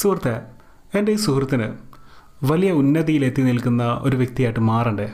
[0.00, 0.40] സുഹൃത്തെ
[0.98, 1.66] എന്റെ ഈ സുഹൃത്തിന്
[2.52, 5.12] വലിയ ഉന്നതിയിലെത്തി നിൽക്കുന്ന ഒരു വ്യക്തിയായിട്ട് മാറണ്ടേ?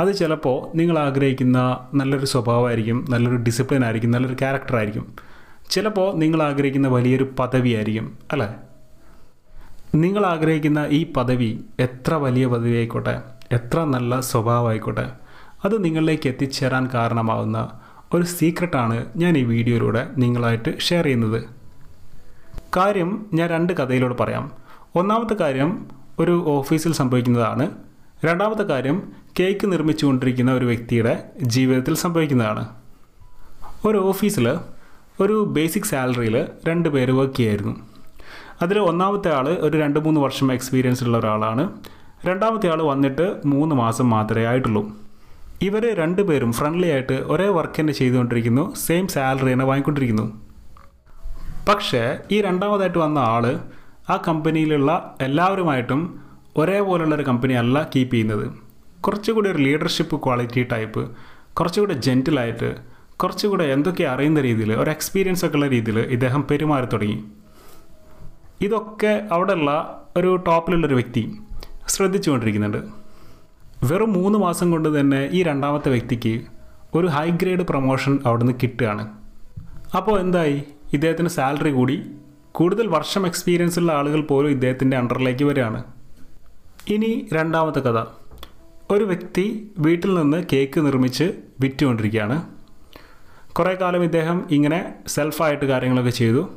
[0.00, 5.16] അത് ചിലപ്പോൾ നിങ്ങൾ ആഗ്രഹിക്കുന്ന നല്ലൊരു സ്വഭാവമായിരിക്കും നല്ലൊരു ഡിസിപ്ലിൻ ആയിരിക്കും നല്ലൊരു ക്യാരക്ടർ ആയിരിക്കും.
[5.70, 8.54] ചിലപ്പോൾ നിങ്ങൾ ആഗ്രഹിക്കുന്ന വലിയൊരു പദവിയായിരിക്കും അല്ലേ?
[9.94, 15.12] നിങ്ങൾ ആഗ്രഹിക്കുന്ന ഈ പദവി എത്ര വലിയ പദവി ആയിക്കോട്ടെ എത്ര നല്ല സ്വഭാവമായിക്കോട്ടെ
[15.64, 17.70] അത് നിങ്ങളിലേക്ക് എത്തിച്ചേരാൻ കാരണമാവുന്ന
[18.14, 21.53] ഒരു സീക്രട്ടാണ് ഞാൻ ഈ വീഡിയോയിലൂടെ നിങ്ങളായിട്ട് ഷെയർ ചെയ്യുന്നത്.
[22.76, 24.52] കാര്യം ഞാൻ രണ്ട് കഥയിലൂടെ പറയാം.
[24.94, 25.86] ഒന്നാമത്തെ കാര്യം
[26.18, 27.70] ഒരു ഓഫീസിൽ സംഭവിക്കുന്നതാണ്.
[28.24, 32.68] രണ്ടാമത്തെ കാര്യം കേക്ക് നിർമ്മിച്ചുകൊണ്ടിരിക്കുന്ന ഒരു വ്യക്തിയുടെ ജീവിതത്തിൽ സംഭവിക്കുന്നതാണ്.
[33.84, 34.58] ഒരു ഓഫീസിൽ
[35.20, 37.76] ഒരു ബേസിക് സാലറിയിൽ രണ്ട് പേര് വർക്ക് ചെയ്യായിരുന്നു.
[38.62, 41.72] അതിൽ ഒന്നാമത്തെ ആൾ ഒരു രണ്ട് മൂന്ന് വർഷം എക്സ്പീരിയൻസ് ഉള്ള ഒരാളാണ്.
[42.26, 44.90] രണ്ടാമത്തെ ആൾ വന്നിട്ട് മൂന്ന് മാസം മാത്രമേ ആയിട്ടുള്ളൂ.
[45.62, 50.43] ഇവർ രണ്ടുപേരും ഫ്രണ്ട്ലി ആയിട്ട് ഒരേ വർക്ക് തന്നെ ചെയ്തുകൊണ്ടിരിക്കുന്നു സെയിം സാലറി തന്നെ വാങ്ങിക്കൊണ്ടിരിക്കുന്നു.
[51.68, 53.44] പക്ഷേ ഈ രണ്ടാമതായിട്ട് വന്ന ആൾ
[54.10, 56.20] ആ കമ്പനിയിലുള്ള എല്ലാവരുമായിട്ടും
[56.56, 58.54] ഒരേപോലുള്ള ഒരു കമ്പനി അല്ല കീപ്പ് ചെയ്യുന്നത്.
[59.00, 61.10] കുറച്ചുകൂടി ഒരു ലീഡർഷിപ്പ് ക്വാളിറ്റി ടൈപ്പ്
[61.52, 62.76] കുറച്ചുകൂടി ജെന്റിലായിട്ട്
[63.16, 67.24] കുറച്ചുകൂടെ എന്തൊക്കെ അറിയുന്ന രീതിയിൽ ഒരു എക്സ്പീരിയൻസ് ഒക്കെ ഉള്ള രീതിയിൽ ഇദ്ദേഹം പെരുമാറി തുടങ്ങി.
[68.60, 69.70] ഇതൊക്കെ അവിടെയുള്ള
[70.16, 71.38] ഒരു ടോപ്പിലുള്ളൊരു വ്യക്തി
[71.88, 72.80] ശ്രദ്ധിച്ചുകൊണ്ടിരിക്കുന്നുണ്ട്.
[73.84, 76.40] വെറും മൂന്ന് മാസം കൊണ്ട് തന്നെ ഈ രണ്ടാമത്തെ വ്യക്തിക്ക്
[76.94, 79.08] ഒരു ഹൈ ഗ്രേഡ് പ്രൊമോഷൻ അവിടുന്ന് കിട്ടുകയാണ്.
[79.96, 80.64] അപ്പോൾ എന്തായി?
[80.94, 82.02] ഇദ്ദേഹത്തിന് സാലറി കൂടി
[82.52, 85.84] കൂടുതൽ വർഷം എക്സ്പീരിയൻസ് ഉള്ള ആളുകൾ പോലും ഇദ്ദേഹത്തിന്റെ അണ്ടറിലേക്ക് വരികയാണ്.
[86.88, 88.04] ഇനി രണ്ടാമത്തെ കഥ.
[88.90, 92.42] ഒരു വ്യക്തി വീട്ടിൽ നിന്ന് കേക്ക് നിർമ്മിച്ച് വിറ്റുകൊണ്ടിരിക്കുകയാണ്.
[93.52, 96.48] കുറേ കാലം ഇദ്ദേഹം ഇങ്ങനെ സെൽഫായിട്ട് കാര്യങ്ങളൊക്കെ ചെയ്തു.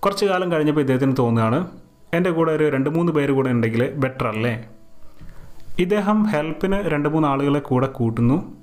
[0.00, 1.68] കുറച്ച് കാലം കഴിഞ്ഞപ്പോൾ ഇദ്ദേഹത്തിന് തോന്നുകയാണ്
[2.14, 4.68] എന്റെ കൂടെ ഒരു രണ്ട് മൂന്ന് പേര് കൂടെ ഉണ്ടെങ്കിൽ ബെറ്റർ അല്ലേ?
[5.78, 8.62] ഇദ്ദേഹം ഹെൽപ്പിന് രണ്ട് മൂന്ന് ആളുകളെ കൂടെ കൂട്ടുന്നു.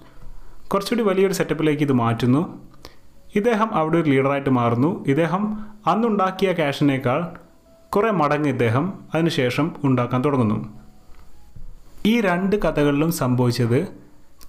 [0.68, 2.73] കുറച്ചുകൂടി വലിയൊരു സെറ്റപ്പിലേക്ക് ഇത് മാറ്റുന്നു.
[3.36, 5.06] ഇദ്ദേഹം അവിടെ ഒരു ലീഡറായിട്ട് മാറുന്നു.
[5.08, 7.28] ഇദ്ദേഹം അന്നുണ്ടാക്കിയ ക്യാഷിനേക്കാൾ
[7.90, 10.70] കുറേ മടങ്ങ് ഇദ്ദേഹം അതിനുശേഷം ഉണ്ടാക്കാൻ തുടങ്ങുന്നു.
[12.06, 13.88] ഈ രണ്ട് കഥകളിലും സംഭവിച്ചത്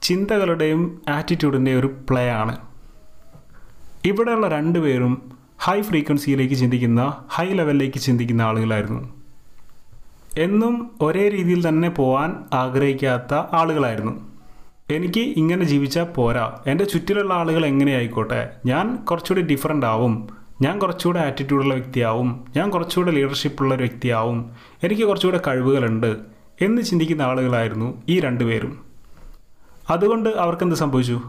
[0.03, 2.57] ചിന്തകളുടെയും ആറ്റിറ്റ്യൂഡിന്റെയും ഒരു പ്ലേ ആണ്.
[4.05, 9.15] ഇവിടെയുള്ള രണ്ടുപേരും ഹൈ ഫ്രീക്വൻസിയിലേക്ക് ചിന്തിക്കുന്ന ഹൈ ലെവലിലേക്ക് ചിന്തിക്കുന്ന ആളുകളായിരുന്നു.
[10.39, 14.34] എന്നും ഒരേ രീതിയിൽ തന്നെ പോകാൻ ആഗ്രഹിക്കാത്ത ആളുകളായിരുന്നു.
[14.91, 16.59] എനിക്ക് ഇങ്ങനെ ജീവിച്ചാൽ പോരാ.
[16.67, 18.51] എന്റെ ചുറ്റിലുള്ള ആളുകൾ എങ്ങനെയായിക്കോട്ടെ?
[18.67, 20.29] ഞാൻ കുറച്ചുകൂടി ഡിഫറെന്റ് ആവും.
[20.63, 22.45] ഞാൻ കുറച്ചുകൂടെ ആറ്റിറ്റ്യൂഡുള്ള വ്യക്തിയാവും.
[22.57, 24.51] ഞാൻ കുറച്ചുകൂടെ ലീഡർഷിപ്പുള്ള ഒരു വ്യക്തിയാവും.
[24.83, 26.17] എനിക്ക് കുറച്ചുകൂടെ കഴിവുകളുണ്ട്.
[26.61, 28.85] എന്ന് ചിന്തിക്കുന്ന ആളുകളായിരുന്നു ഈ രണ്ടുപേരും.
[29.91, 31.21] അതുകൊണ്ട് അവർക്കെന്ത് സംഭവിച്ചു?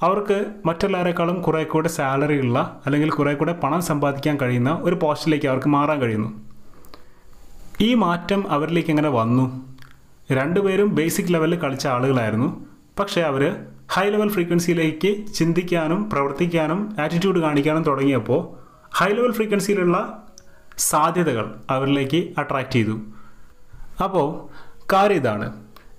[0.00, 5.68] അവർക്ക് മറ്റെല്ലാവരെക്കാളും കുറേ കൂടെ സാലറി ഉള്ള അല്ലെങ്കിൽ കുറേ കൂടെ പണം സമ്പാദിക്കാൻ കഴിയുന്ന ഒരു പോസ്റ്റിലേക്ക് അവർക്ക്
[5.68, 6.40] മാറാൻ കഴിയുന്നു.
[7.80, 9.76] ഈ മാറ്റം അവരിലേക്ക് എങ്ങനെ വന്നു?
[10.32, 12.69] രണ്ടുപേരും ബേസിക് ലെവലിൽ കളിച്ച ആളുകളായിരുന്നു.
[12.98, 13.56] പക്ഷേ അവർ
[13.92, 18.58] ഹൈ ലെവൽ ഫ്രീക്വൻസിയിലേക്ക് ചിന്തിക്കാനും പ്രവർത്തിക്കാനും ആറ്റിറ്റ്യൂഡ് കാണിക്കാനും തുടങ്ങിയപ്പോൾ
[18.96, 20.26] ഹൈ ലെവൽ ഫ്രീക്വൻസിയിലുള്ള
[20.78, 23.00] സാധ്യതകൾ അവരിലേക്ക് അട്രാക്റ്റ് ചെയ്തു.
[24.04, 24.48] അപ്പോൾ
[24.92, 25.52] കാര്യം ഇതാണ്.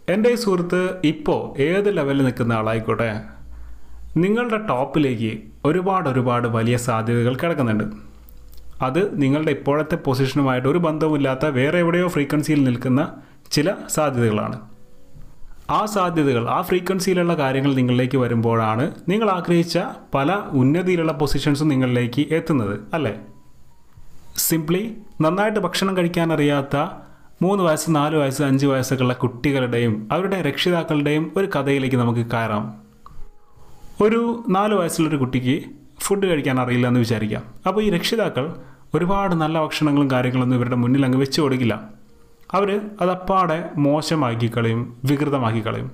[0.09, 3.21] എന്റെ ഈ സുഹൃത്ത് ഇപ്പോൾ ഏത് ലെവലിൽ നിൽക്കുന്ന ആളായിക്കോട്ടെ
[4.17, 7.83] നിങ്ങളുടെ ടോപ്പിലേക്ക് ഒരുപാട് ഒരുപാട് വലിയ സാധ്യതകൾ കിടക്കുന്നുണ്ട്.
[8.81, 13.15] അത് നിങ്ങളുടെ ഇപ്പോഴത്തെ പൊസിഷനുമായിട്ട് ഒരു ബന്ധവുമില്ലാത്ത വേറെ എവിടെയോ ഫ്രീക്വൻസിയിൽ നിൽക്കുന്ന
[13.51, 14.70] ചില സാധ്യതകളാണ്.
[15.71, 19.79] ആ സാധ്യതകൾ ആ ഫ്രീക്വൻസിയിലുള്ള കാര്യങ്ങൾ നിങ്ങളിലേക്ക് വരുമ്പോഴാണ് നിങ്ങൾ ആഗ്രഹിച്ച
[20.13, 23.19] പല ഉന്നതിയിലുള്ള പൊസിഷൻസും നിങ്ങളിലേക്ക് എത്തുന്നത് അല്ലേ?
[24.37, 26.77] സിംപ്ലി നന്നായിട്ട് ഭക്ഷണം കഴിക്കാൻ അറിയാത്ത
[27.41, 32.81] മൂന്ന് വയസ്സ് നാല് വയസ്സ് അഞ്ച് വയസ്സൊക്കെയുള്ള കുട്ടികളുടെയും അവരുടെ രക്ഷിതാക്കളുടെയും ഒരു കഥയിലേക്ക് നമുക്ക് കയറാം.
[34.01, 35.63] ഒരു നാല് വയസ്സുള്ളൊരു കുട്ടിക്ക്
[35.99, 37.43] ഫുഡ് കഴിക്കാൻ അറിയില്ല എന്ന് വിചാരിക്കാം.
[37.67, 38.55] അപ്പോൾ ഈ രക്ഷിതാക്കൾ
[38.95, 42.00] ഒരുപാട് നല്ല ഭക്ഷണങ്ങളും കാര്യങ്ങളൊന്നും ഇവരുടെ മുന്നിൽ അങ്ങ് വെച്ച് കൊടുക്കില്ല.
[42.53, 45.91] അവർ അതപ്പാടെ മോശമാക്കി കളയും വികൃതമാക്കി കളയും.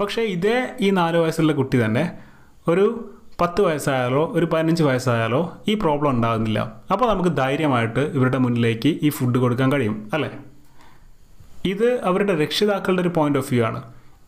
[0.00, 2.12] പക്ഷേ ഇതേ ഈ നാല് വയസ്സുള്ള കുട്ടി തന്നെ
[2.68, 6.82] ഒരു പത്ത് വയസ്സായാലോ ഒരു പതിനഞ്ച് വയസ്സായാലോ ഈ പ്രോബ്ലം ഉണ്ടാകുന്നില്ല.
[6.92, 10.30] അപ്പോൾ നമുക്ക് ധൈര്യമായിട്ട് ഇവരുടെ മുന്നിലേക്ക് ഈ ഫുഡ് കൊടുക്കാൻ കഴിയും അല്ലേ?
[11.64, 13.82] ഇത് അവരുടെ രക്ഷിതാക്കളുടെ ഒരു പോയിന്റ് ഓഫ് വ്യൂ ആണ്.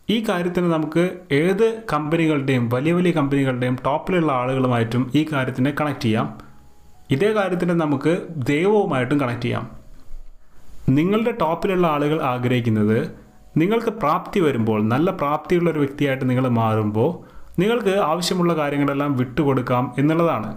[0.09, 6.37] ഈ കാര്യത്തിന് നമുക്ക് ഏത് കമ്പനികളുടെയും വലിയ വലിയ കമ്പനികളുടെയും ടോപ്പിലുള്ള ആളുകളുമായിട്ടും ഈ കാര്യത്തിനെ കണക്ട് ചെയ്യാം.
[7.11, 9.78] ഇതേ കാര്യത്തിന് നമുക്ക് ദൈവവുമായിട്ടും കണക്ട് ചെയ്യാം.
[10.89, 12.99] നിങ്ങളുടെ ടോപ്പിലുള്ള ആളുകൾ ആഗ്രഹിക്കുന്നത്
[13.57, 17.09] നിങ്ങൾക്ക് പ്രാപ്തി വരുമ്പോൾ നല്ല പ്രാപ്തിയുള്ള ഒരു വ്യക്തിയായിട്ട് നിങ്ങൾ മാറുമ്പോൾ
[17.59, 20.49] നിങ്ങൾക്ക് ആവശ്യമുള്ള കാര്യങ്ങളെല്ലാം വിട്ടുകൊടുക്കാം എന്നുള്ളതാണ്.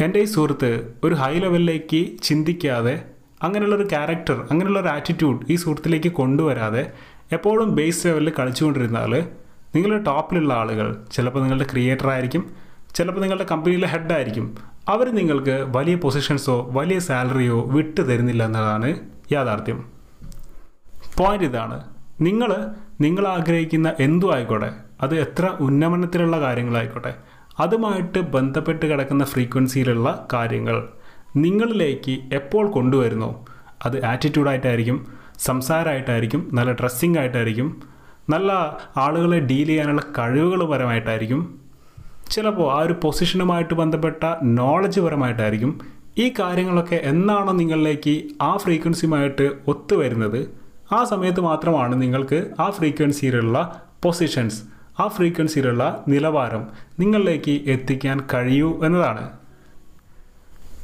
[0.00, 0.70] എന്റെ ഈ സുഹൃത്ത്
[1.04, 2.94] ഒരു ഹൈ ലെവലിലേക്ക് ചിന്തിക്കാതെ
[3.42, 6.92] അങ്ങനെയുള്ളൊരു ക്യാരക്ടർ അങ്ങനെയുള്ള ഒരു ആറ്റിറ്റ്യൂഡ് ഈ സുഹൃത്തിലേക്ക് കൊണ്ടുവരാതെ
[7.32, 9.12] എപ്പോഴും ബേസ് ലെവലിൽ കളിച്ചുകൊണ്ടിരുന്നാൽ
[9.74, 12.44] നിങ്ങളുടെ ടോപ്പിലുള്ള ആളുകൾ ചിലപ്പോൾ നിങ്ങളുടെ ക്രിയേറ്റർ ആയിരിക്കും
[12.94, 14.46] ചിലപ്പോൾ നിങ്ങളുടെ കമ്പനിയിലെ ഹെഡായിരിക്കും
[14.88, 19.00] അവർ നിങ്ങൾക്ക് വലിയ പൊസിഷൻസോ വലിയ സാലറിയോ വിട്ടു തരുന്നില്ല എന്നതാണ്
[19.32, 19.84] യാഥാർത്ഥ്യം.
[21.18, 21.84] പോയിന്റ് ഇതാണ്.
[22.20, 24.72] നിങ്ങൾ നിങ്ങൾ ആഗ്രഹിക്കുന്ന എന്തു ആയിക്കോട്ടെ
[25.02, 27.14] അത് എത്ര ഉന്നമനത്തിലുള്ള കാര്യങ്ങളായിക്കോട്ടെ
[27.58, 30.88] അതുമായിട്ട് ബന്ധപ്പെട്ട് കിടക്കുന്ന ഫ്രീക്വൻസിയിലുള്ള കാര്യങ്ങൾ
[31.36, 33.46] നിങ്ങളിലേക്ക് എപ്പോൾ കൊണ്ടുവരുന്നു?
[33.86, 35.06] അത് ആറ്റിറ്റ്യൂഡായിട്ടായിരിക്കും
[35.38, 37.82] സംസാരമായിട്ടായിരിക്കും നല്ല ഡ്രസ്സിംഗ് ആയിട്ടായിരിക്കും
[38.30, 41.60] നല്ല ആളുകളെ ഡീൽ ചെയ്യാനുള്ള കഴിവുകൾ പരമായിട്ടായിരിക്കും
[42.30, 45.80] ചിലപ്പോൾ ആ ഒരു പൊസിഷനുമായിട്ട് ബന്ധപ്പെട്ട നോളജ് പരമായിട്ടായിരിക്കും
[46.18, 50.40] ഈ കാര്യങ്ങളൊക്കെ എന്നാണോ നിങ്ങളിലേക്ക് ആ ഫ്രീക്വൻസിയുമായിട്ട് ഒത്തുവരുന്നത്?
[50.92, 54.62] ആ സമയത്ത് മാത്രമാണ് നിങ്ങൾക്ക് ആ ഫ്രീക്വൻസിയിലുള്ള പൊസിഷൻസ്
[55.00, 56.66] ആ ഫ്രീക്വൻസിയിലുള്ള നിലവാരം
[56.98, 59.30] നിങ്ങളിലേക്ക് എത്തിക്കാൻ കഴിയൂ എന്നതാണ്.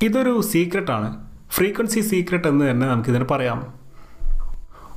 [0.02, 3.58] ഇതൊരു സീക്രട്ടാണ് ഫ്രീക്വൻസി സീക്രട്ട് എന്ന് തന്നെ നമുക്കിതിന് പറയാം.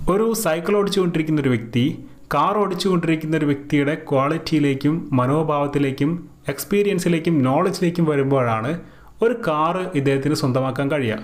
[0.09, 8.81] ഒരു സൈക്കിൾ ഓടിച്ചുകൊണ്ടിരിക്കുന്ന ഒരു വ്യക്തി കാർ ഓടിച്ചുകൊണ്ടിരിക്കുന്ന ഒരു വ്യക്തിയുടെ ക്വാളിറ്റിയിലേക്കും മനോഭാവത്തിലേക്കും എക്സ്പീരിയൻസിലേക്കും നോളജിലേക്കും വരുമ്പോഴാണ്
[9.21, 11.19] ഒരു കാറ് ഇദ്ദേഹത്തിന് സ്വന്തമാക്കാൻ കഴിയുക.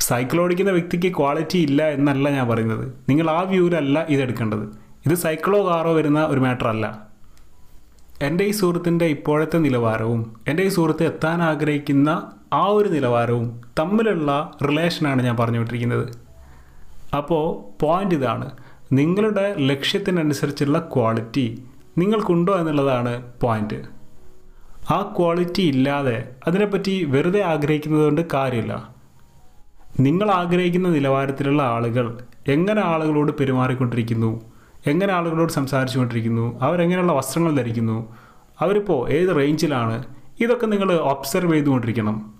[0.00, 2.94] സൈക്കിൾ ഓടിക്കുന്ന വ്യക്തിക്ക് ക്വാളിറ്റി ഇല്ല എന്നല്ല ഞാൻ പറയുന്നത്.
[3.08, 4.64] നിങ്ങൾ ആ വ്യൂവിലല്ല ഇതെടുക്കേണ്ടത്.
[5.06, 7.08] ഇത് സൈക്കിളോ കാറോ വരുന്ന ഒരു മാറ്റർ അല്ല
[8.22, 15.22] എന്റെ ഈ സുഹൃത്തിന്റെ ഇപ്പോഴത്തെ നിലവാരവും എന്റെ ഈ സുഹൃത്ത് എത്താൻ ആഗ്രഹിക്കുന്ന ആ ഒരു നിലവാരവും തമ്മിലുള്ള റിലേഷനാണ്
[15.22, 16.06] ഞാൻ പറഞ്ഞുകൊണ്ടിരിക്കുന്നത്.
[17.16, 17.44] അപ്പോൾ
[17.84, 18.50] പോയിന്റ് ഇതാണ്.
[18.92, 21.62] നിങ്ങളുടെ ലക്ഷ്യത്തിനനുസരിച്ചുള്ള ക്വാളിറ്റി
[21.98, 23.82] നിങ്ങൾക്കുണ്ടോ എന്നുള്ളതാണ് പോയിന്റ്
[24.90, 28.88] ആ ക്വാളിറ്റി ഇല്ലാതെ അതിനെപ്പറ്റി വെറുതെ ആഗ്രഹിക്കുന്നത് കൊണ്ട് കാര്യമില്ല.
[30.00, 34.50] നിങ്ങൾ ആഗ്രഹിക്കുന്ന നിലവാരത്തിലുള്ള ആളുകൾ എങ്ങനെ ആളുകളോട് പെരുമാറിക്കൊണ്ടിരിക്കുന്നു?
[34.86, 38.16] എങ്ങനെ ആളുകളോട് സംസാരിച്ചു കൊണ്ടിരിക്കുന്നു അവരെങ്ങനെയുള്ള വസ്ത്രങ്ങൾ ധരിക്കുന്നു?
[38.60, 40.04] അവരിപ്പോൾ ഏത് റേഞ്ചിലാണ്
[40.40, 42.34] ഇതൊക്കെ നിങ്ങൾ ഒബ്സർവ് ചെയ്തുകൊണ്ടിരിക്കണം.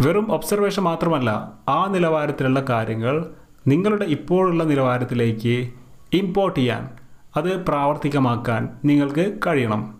[0.00, 3.26] വെറും ഒബ്സർവേഷൻ മാത്രമല്ല ആ നിലവാരത്തിലുള്ള കാര്യങ്ങൾ
[3.68, 5.68] നിങ്ങളുടെ ഇപ്പോഴുള്ള നിലവാരത്തിലേക്ക്
[6.12, 6.88] ഇമ്പോർട്ട് ചെയ്യാൻ
[7.36, 9.94] അത് പ്രാവർത്തികമാക്കാൻ നിങ്ങൾക്ക് കഴിയണം.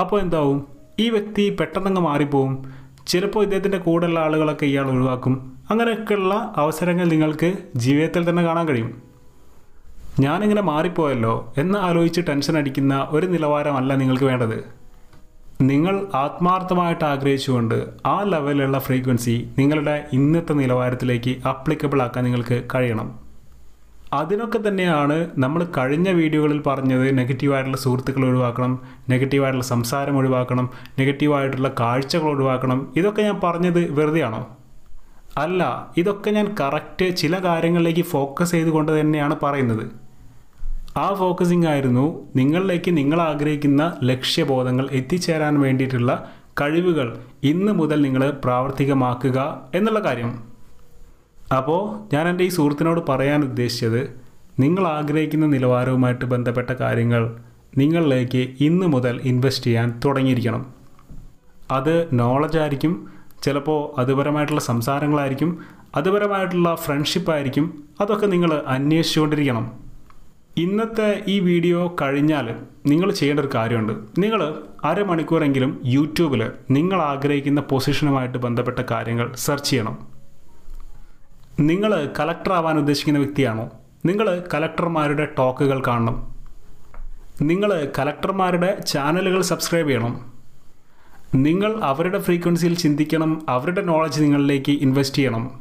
[0.00, 0.66] അപ്പോൾ എന്താവും?
[1.00, 2.72] ഈ വ്യക്തി പെട്ടെന്നങ്ങ് മാറിപ്പോവും.
[3.06, 5.52] ചിലപ്പോൾ ഇദ്ദേഹത്തിന്റെ കൂടെയുള്ള ആളുകളൊക്കെ ഇയാൾ ഒഴിവാക്കും.
[5.70, 9.02] അങ്ങനെയൊക്കെയുള്ള അവസരങ്ങൾ നിങ്ങൾക്ക് ജീവിതത്തിൽ തന്നെ കാണാൻ കഴിയും.
[10.20, 14.81] ഞാനിങ്ങനെ മാറിപ്പോയല്ലോ എന്ന് ആലോചിച്ച് ടെൻഷൻ അടിക്കുന്ന ഒരു നിലവാരമല്ല നിങ്ങൾക്ക് വേണ്ടത്.
[15.70, 17.74] നിങ്ങൾ ആത്മാർത്ഥമായിട്ട് ആഗ്രഹിച്ചുകൊണ്ട്
[18.12, 23.08] ആ ലെവലിലുള്ള ഫ്രീക്വൻസി നിങ്ങളുടെ ഇന്നത്തെ നിലവാരത്തിലേക്ക് അപ്ലിക്കബിൾ ആക്കാൻ നിങ്ങൾക്ക് കഴിയണം.
[24.20, 28.72] അതിനൊക്കെ തന്നെയാണ് നമ്മൾ കഴിഞ്ഞ വീഡിയോകളിൽ പറഞ്ഞത് നെഗറ്റീവായിട്ടുള്ള സുഹൃത്തുക്കൾ ഒഴിവാക്കണം
[29.12, 30.66] നെഗറ്റീവായിട്ടുള്ള സംസാരം ഒഴിവാക്കണം
[30.98, 34.42] നെഗറ്റീവായിട്ടുള്ള കാഴ്ചകൾ ഒഴിവാക്കണം ഇതൊക്കെ ഞാൻ പറഞ്ഞത് വെറുതെയാണോ?
[35.44, 35.62] അല്ല
[36.00, 39.84] ഇതൊക്കെ ഞാൻ കറക്റ്റ് ചില കാര്യങ്ങളിലേക്ക് ഫോക്കസ് ചെയ്തുകൊണ്ട് തന്നെയാണ് പറയുന്നത്.
[40.96, 46.10] ആ ഫോക്കസിംഗ് ആയിരുന്നു നിങ്ങളിലേക്ക് നിങ്ങൾ ആഗ്രഹിക്കുന്ന ലക്ഷ്യബോധങ്ങൾ എത്തിച്ചേരാൻ വേണ്ടിയിട്ടുള്ള
[46.60, 49.38] കഴിവുകൾ ഇന്ന് മുതൽ നിങ്ങൾ പ്രാവർത്തികമാക്കുക
[49.74, 50.32] എന്നുള്ള കാര്യം.
[51.56, 51.80] അപ്പോൾ
[52.14, 54.02] ഞാൻ എന്റെ ഈ സുഹൃത്തിനോട് പറയാൻ ഉദ്ദേശിച്ചത്
[54.60, 57.36] നിങ്ങൾ ആഗ്രഹിക്കുന്ന നിലവാരവുമായിട്ട് ബന്ധപ്പെട്ട കാര്യങ്ങൾ
[57.78, 60.66] നിങ്ങളിലേക്ക് ഇന്ന് മുതൽ ഇൻവെസ്റ്റ് ചെയ്യാൻ തുടങ്ങിയിരിക്കണം.
[61.70, 63.08] അത് നോളജ് ആയിരിക്കും
[63.42, 65.58] ചിലപ്പോൾ അതുപരമായിട്ടുള്ള സംസാരങ്ങളായിരിക്കും
[65.94, 69.91] അതുപരമായിട്ടുള്ള ഫ്രണ്ട്ഷിപ്പായിരിക്കും അതൊക്കെ നിങ്ങൾ അന്വേഷിച്ചുകൊണ്ടിരിക്കണം.
[70.56, 72.56] ഇന്നത്തെ ഈ വീഡിയോ കഴിഞ്ഞാൽ
[72.86, 73.92] നിങ്ങൾ ചെയ്യേണ്ട ഒരു കാര്യമുണ്ട്.
[74.18, 74.54] നിങ്ങൾ
[74.84, 79.98] അരമണിക്കൂറെങ്കിലും യൂട്യൂബിൽ നിങ്ങൾ ആഗ്രഹിക്കുന്ന പൊസിഷനുമായിട്ട് ബന്ധപ്പെട്ട കാര്യങ്ങൾ സെർച്ച് ചെയ്യണം.
[81.60, 83.70] നിങ്ങൾ കലക്ടർ ആവാൻ ഉദ്ദേശിക്കുന്ന വ്യക്തിയാണോ?
[84.06, 86.34] നിങ്ങൾ കലക്ടർമാരുടെ ടോക്കുകൾ കാണണം.
[87.42, 90.32] നിങ്ങൾ കലക്ടർമാരുടെ ചാനലുകൾ സബ്സ്ക്രൈബ് ചെയ്യണം.
[91.34, 95.60] നിങ്ങൾ അവരുടെ ഫ്രീക്വൻസിയിൽ ചിന്തിക്കണം അവരുടെ നോളജ് നിങ്ങളിലേക്ക് ഇൻവെസ്റ്റ് ചെയ്യണം.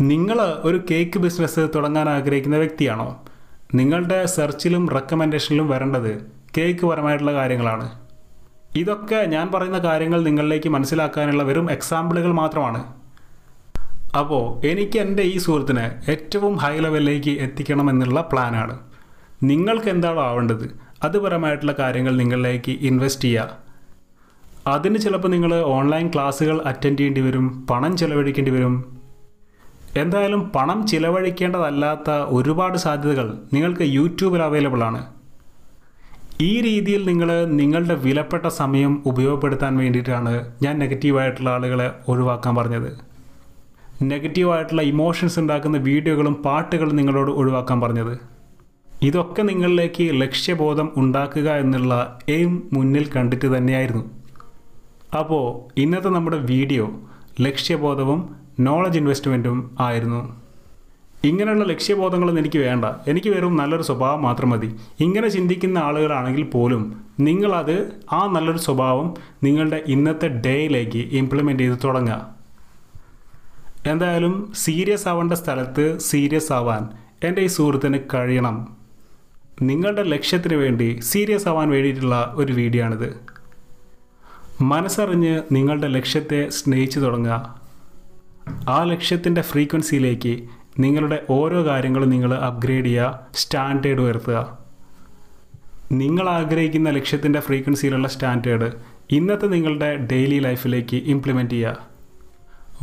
[0.00, 3.22] നിങ്ങൾ ഒരു കേക്ക് ബിസിനസ് തുടങ്ങാൻ ആഗ്രഹിക്കുന്ന വ്യക്തിയാണോ?
[3.78, 6.12] നിങ്ങളുടെ സെർച്ചിലും റെക്കമെൻഡേഷനിലും വരേണ്ടത്
[6.56, 7.86] കേക്ക് പരമായിട്ടുള്ള കാര്യങ്ങളാണ്.
[8.76, 12.80] ഇതൊക്കെ ഞാൻ പറയുന്ന കാര്യങ്ങൾ നിങ്ങളിലേക്ക് മനസ്സിലാക്കാനുള്ള വെറും എക്സാമ്പിളുകൾ മാത്രമാണ്.
[14.20, 18.74] അപ്പോൾ എനിക്ക് എന്റെ ഈ സുഹൃത്തിനെ ഏറ്റവും ഹൈ ലെവലിലേക്ക് എത്തിക്കണം എന്നുള്ള പ്ലാനാണ്
[19.50, 20.66] നിങ്ങൾക്ക് എന്താണോ ആവേണ്ടത്
[21.02, 23.48] അതുപരമായിട്ടുള്ള കാര്യങ്ങൾ നിങ്ങളിലേക്ക് ഇൻവെസ്റ്റ് ചെയ്യുക.
[24.66, 29.01] അതിന് ചിലപ്പോൾ നിങ്ങൾ ഓൺലൈൻ ക്ലാസ്സുകൾ അറ്റൻഡ് ചെയ്യേണ്ടി വരും പണം ചിലവഴിക്കേണ്ടി വരും
[30.00, 35.00] എന്തായാലും പണം ചിലവഴിക്കേണ്ടതല്ലാത്ത ഒരുപാട് സാധ്യതകൾ നിങ്ങൾക്ക് യൂട്യൂബിൽ അവൈലബിൾ ആണ്.
[36.50, 37.30] ഈ രീതിയിൽ നിങ്ങൾ
[37.60, 40.32] നിങ്ങളുടെ വിലപ്പെട്ട സമയം ഉപയോഗപ്പെടുത്താൻ വേണ്ടിയിട്ടാണ്
[40.64, 42.90] ഞാൻ നെഗറ്റീവായിട്ടുള്ള ആളുകളെ ഒഴിവാക്കാൻ പറഞ്ഞത്.
[44.12, 48.14] നെഗറ്റീവായിട്ടുള്ള ഇമോഷൻസ് ഉണ്ടാക്കുന്ന വീഡിയോകളും പാട്ടുകളും നിങ്ങളോട് ഒഴിവാക്കാൻ പറഞ്ഞത്.
[49.08, 51.94] ഇതൊക്കെ നിങ്ങളിലേക്ക് ലക്ഷ്യബോധം ഉണ്ടാക്കുക എന്നുള്ള
[52.36, 54.04] എയിം മുന്നിൽ കണ്ടിട്ട് തന്നെയായിരുന്നു.
[55.20, 55.44] അപ്പോൾ
[55.82, 56.84] ഇന്നത്തെ നമ്മുടെ വീഡിയോ
[57.40, 58.20] ലക്ഷ്യബോധവും
[58.60, 60.42] നോളജ് ഇൻവെസ്റ്റ്മെന്റും ആയിരുന്നു.
[61.24, 62.84] ഇങ്ങനെയുള്ള ലക്ഷ്യബോധങ്ങളൊന്നും എനിക്ക് വേണ്ട.
[62.84, 64.76] എനിക്ക് വെറും നല്ലൊരു സ്വഭാവം മാത്രം മതി.
[65.00, 72.34] ഇങ്ങനെ ചിന്തിക്കുന്ന ആളുകളാണെങ്കിൽ പോലും നിങ്ങളത് ആ നല്ലൊരു സ്വഭാവം നിങ്ങളുടെ ഇന്നത്തെ ഡേയിലേക്ക് ഇംപ്ലിമെന്റ് ചെയ്ത് തുടങ്ങുക.
[73.86, 76.88] എന്തായാലും സീരിയസ് ആവേണ്ട സ്ഥലത്ത് സീരിയസ് ആവാൻ
[77.22, 78.76] എന്റെ ഈ സുഹൃത്തിന് കഴിയണം.
[79.62, 83.20] നിങ്ങളുടെ ലക്ഷ്യത്തിന് വേണ്ടി സീരിയസ് ആവാൻ വേണ്ടിയിട്ടുള്ള ഒരു വീഡിയോ ആണിത്.
[84.60, 87.61] മനസ്സറിഞ്ഞ് നിങ്ങളുടെ ലക്ഷ്യത്തെ സ്നേഹിച്ചു തുടങ്ങുക.
[88.68, 90.44] ആ ലക്ഷ്യത്തിന്റെ ഫ്രീക്വൻസിയിലേക്ക്
[90.78, 94.58] നിങ്ങളുടെ ഓരോ കാര്യങ്ങളും നിങ്ങൾ അപ്ഗ്രേഡ് ചെയ്യുക സ്റ്റാൻഡേർഡ് ഉയർത്തുക.
[95.92, 98.72] നിങ്ങൾ ആഗ്രഹിക്കുന്ന ലക്ഷ്യത്തിന്റെ ഫ്രീക്വൻസിയിലുള്ള സ്റ്റാൻഡേർഡ്
[99.10, 101.92] ഇന്നത്തെ നിങ്ങളുടെ ഡെയിലി ലൈഫിലേക്ക് ഇംപ്ലിമെന്റ് ചെയ്യുക.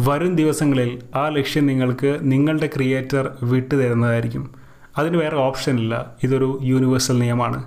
[0.10, 4.52] വരും ദിവസങ്ങളിൽ ആ ലക്ഷ്യം നിങ്ങൾക്ക് നിങ്ങളുടെ ക്രിയേറ്റർ വിട്ടു തരുന്നതായിരിക്കും
[4.98, 6.16] അതിന് വേറെ ഓപ്ഷൻ ഇല്ല.
[6.24, 7.64] ഇതൊരു യൂണിവേഴ്സൽ നിയമമാണ്.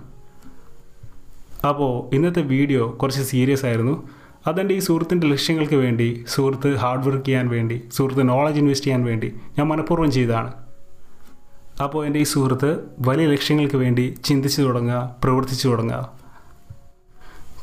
[1.68, 4.08] അപ്പോൾ ഇന്നത്തെ വീഡിയോ കുറച്ച് സീരിയസ് ആയിരുന്നു.
[4.46, 9.34] അതെന്റെ ഈ സുഹൃത്തിന്റെ ലക്ഷ്യങ്ങൾക്ക് വേണ്ടി സുഹൃത്ത് ഹാർഡ് വർക്ക് ചെയ്യാൻ വേണ്ടി സുഹൃത്ത് നോളജ് ഇൻവെസ്റ്റ് ചെയ്യാൻ വേണ്ടി
[9.58, 10.52] ഞാൻ മനഃപൂർവം ചെയ്തതാണ്.
[11.82, 16.12] അപ്പോൾ എന്റെ ഈ സുഹൃത്ത് വലിയ ലക്ഷ്യങ്ങൾക്ക് വേണ്ടി ചിന്തിച്ചു തുടങ്ങുക പ്രവർത്തിച്ചു തുടങ്ങുക.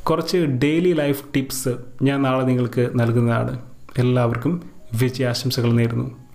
[0.03, 1.69] കുറച്ച് ഡെയിലി ലൈഫ് ടിപ്സ്
[2.01, 3.59] ഞാൻ നാളെ നിങ്ങൾക്ക് നൽകുന്നതാണ്.
[3.97, 4.69] എല്ലാവർക്കും
[5.01, 6.28] വിജയാശംസകൾ നേരുന്നു.